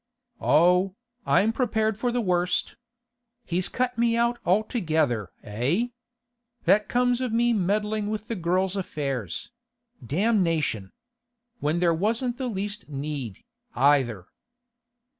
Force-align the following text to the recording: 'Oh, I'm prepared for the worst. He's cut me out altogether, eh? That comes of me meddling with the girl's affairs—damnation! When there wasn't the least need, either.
'Oh, 0.41 0.95
I'm 1.27 1.53
prepared 1.53 1.95
for 1.95 2.11
the 2.11 2.21
worst. 2.21 2.75
He's 3.45 3.69
cut 3.69 3.99
me 3.99 4.17
out 4.17 4.39
altogether, 4.47 5.29
eh? 5.43 5.89
That 6.63 6.89
comes 6.89 7.21
of 7.21 7.31
me 7.31 7.53
meddling 7.53 8.09
with 8.09 8.27
the 8.27 8.35
girl's 8.35 8.75
affairs—damnation! 8.75 10.91
When 11.59 11.77
there 11.77 11.93
wasn't 11.93 12.39
the 12.39 12.47
least 12.49 12.89
need, 12.89 13.43
either. 13.75 14.25